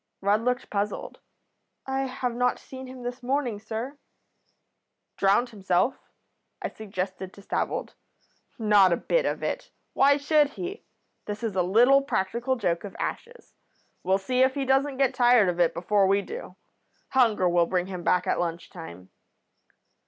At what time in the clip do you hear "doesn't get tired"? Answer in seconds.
14.65-15.47